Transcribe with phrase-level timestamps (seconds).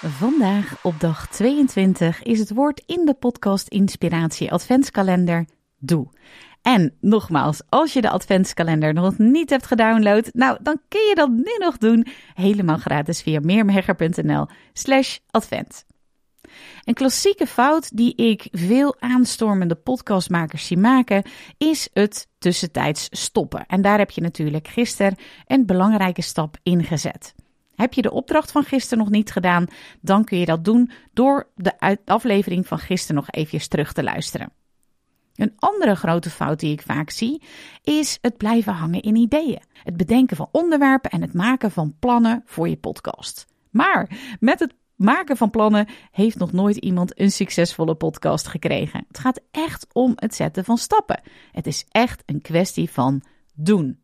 [0.00, 5.46] Vandaag op dag 22 is het woord in de podcast Inspiratie Adventskalender
[5.78, 6.08] Doe.
[6.62, 11.30] En nogmaals, als je de Adventskalender nog niet hebt gedownload, nou dan kun je dat
[11.30, 15.84] nu nog doen, helemaal gratis via meermegger.nl slash advent.
[16.84, 21.22] Een klassieke fout die ik veel aanstormende podcastmakers zie maken,
[21.56, 23.66] is het tussentijds stoppen.
[23.66, 27.34] En daar heb je natuurlijk gisteren een belangrijke stap in gezet.
[27.78, 29.66] Heb je de opdracht van gisteren nog niet gedaan,
[30.00, 34.52] dan kun je dat doen door de aflevering van gisteren nog eventjes terug te luisteren.
[35.34, 37.42] Een andere grote fout die ik vaak zie,
[37.82, 39.62] is het blijven hangen in ideeën.
[39.82, 43.46] Het bedenken van onderwerpen en het maken van plannen voor je podcast.
[43.70, 49.04] Maar met het maken van plannen heeft nog nooit iemand een succesvolle podcast gekregen.
[49.08, 51.20] Het gaat echt om het zetten van stappen.
[51.52, 53.22] Het is echt een kwestie van
[53.54, 54.02] doen.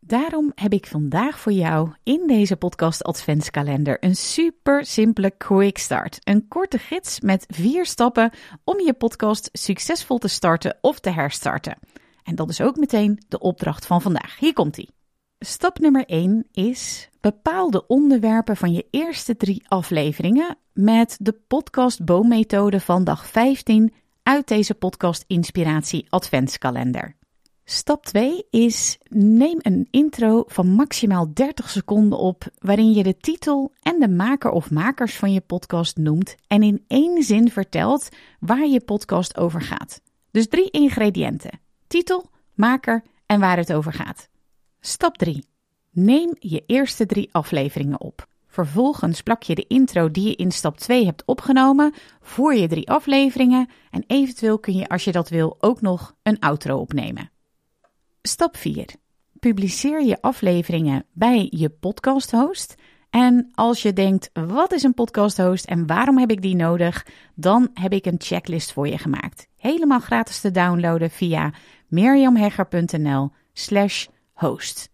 [0.00, 6.18] Daarom heb ik vandaag voor jou in deze podcast Adventskalender een super simpele quick start.
[6.24, 8.30] Een korte gids met vier stappen
[8.64, 11.78] om je podcast succesvol te starten of te herstarten.
[12.22, 14.38] En dat is ook meteen de opdracht van vandaag.
[14.38, 14.90] Hier komt ie.
[15.38, 22.04] Stap nummer 1 is bepaal de onderwerpen van je eerste drie afleveringen met de podcast
[22.04, 27.16] boommethode van dag 15 uit deze podcast Inspiratie Adventskalender.
[27.68, 33.72] Stap 2 is neem een intro van maximaal 30 seconden op waarin je de titel
[33.82, 38.08] en de maker of makers van je podcast noemt en in één zin vertelt
[38.40, 40.00] waar je podcast over gaat.
[40.30, 44.28] Dus drie ingrediënten: titel, maker en waar het over gaat.
[44.80, 45.44] Stap 3.
[45.90, 48.26] Neem je eerste drie afleveringen op.
[48.46, 52.90] Vervolgens plak je de intro die je in stap 2 hebt opgenomen voor je drie
[52.90, 57.30] afleveringen en eventueel kun je als je dat wil ook nog een outro opnemen.
[58.26, 58.86] Stap 4.
[59.40, 62.74] Publiceer je afleveringen bij je podcast-host.
[63.10, 67.06] En als je denkt, wat is een podcast-host en waarom heb ik die nodig?
[67.34, 69.46] Dan heb ik een checklist voor je gemaakt.
[69.56, 71.52] Helemaal gratis te downloaden via
[71.88, 74.90] mirjamhegger.nl slash host.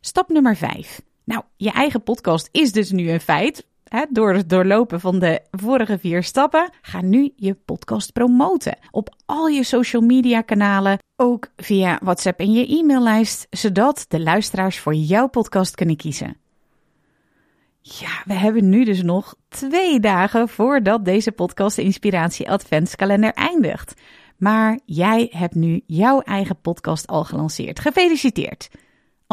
[0.00, 1.02] Stap nummer 5.
[1.24, 3.66] Nou, je eigen podcast is dus nu een feit
[4.10, 8.78] door het doorlopen van de vorige vier stappen, ga nu je podcast promoten.
[8.90, 14.78] Op al je social media kanalen, ook via WhatsApp en je e-maillijst, zodat de luisteraars
[14.78, 16.36] voor jouw podcast kunnen kiezen.
[17.80, 23.94] Ja, we hebben nu dus nog twee dagen voordat deze podcast Inspiratie Adventskalender eindigt.
[24.36, 27.80] Maar jij hebt nu jouw eigen podcast al gelanceerd.
[27.80, 28.68] Gefeliciteerd!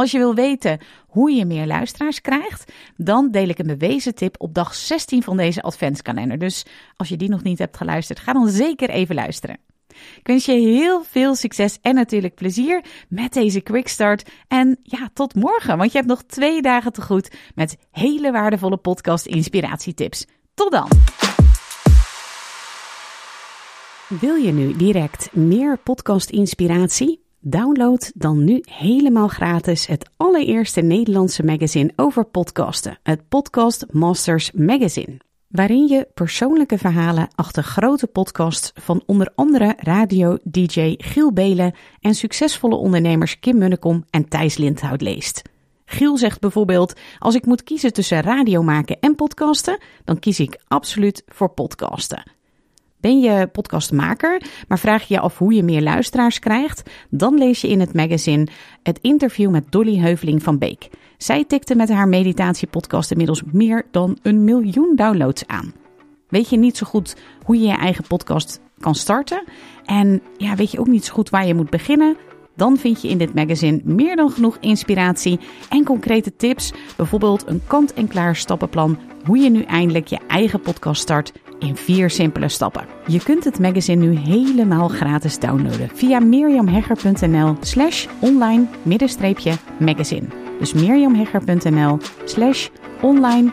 [0.02, 4.36] Als je wil weten hoe je meer luisteraars krijgt, dan deel ik een bewezen tip
[4.38, 6.38] op dag 16 van deze adventskalender.
[6.38, 9.58] Dus als je die nog niet hebt geluisterd, ga dan zeker even luisteren.
[9.90, 14.30] Ik wens je heel veel succes en natuurlijk plezier met deze quick start.
[14.48, 18.78] En ja, tot morgen, want je hebt nog twee dagen te goed met hele waardevolle
[18.78, 20.26] podcast inspiratietips.
[20.54, 20.88] Tot dan!
[24.20, 27.21] Wil je nu direct meer podcast inspiratie?
[27.44, 35.18] Download dan nu helemaal gratis het allereerste Nederlandse magazine over podcasten, het Podcast Masters Magazine.
[35.48, 42.76] Waarin je persoonlijke verhalen achter grote podcasts van onder andere radio-dj Giel Belen en succesvolle
[42.76, 45.42] ondernemers Kim Munnekom en Thijs Lindhout leest.
[45.86, 50.62] Giel zegt bijvoorbeeld: Als ik moet kiezen tussen radio maken en podcasten, dan kies ik
[50.68, 52.24] absoluut voor podcasten.
[53.02, 56.90] Ben je podcastmaker, maar vraag je je af hoe je meer luisteraars krijgt?
[57.10, 58.48] Dan lees je in het magazine
[58.84, 60.90] het interview met Dolly Heuveling van Beek.
[61.18, 65.74] Zij tikte met haar meditatiepodcast inmiddels meer dan een miljoen downloads aan.
[66.28, 69.44] Weet je niet zo goed hoe je je eigen podcast kan starten?
[69.86, 72.18] En ja, weet je ook niet zo goed waar je moet beginnen?
[72.56, 75.40] Dan vind je in dit magazine meer dan genoeg inspiratie
[75.70, 76.74] en concrete tips.
[76.98, 81.32] Bijvoorbeeld een kant-en-klaar stappenplan hoe je nu eindelijk je eigen podcast start
[81.62, 82.86] in vier simpele stappen.
[83.08, 88.68] Je kunt het magazine nu helemaal gratis downloaden via miriamhegger.nl slash online
[89.80, 90.28] magazine.
[90.60, 92.70] Dus miriamhegger.nl slash
[93.02, 93.52] online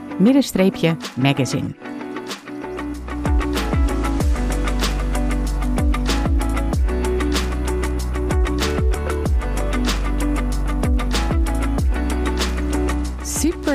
[1.16, 1.74] magazine.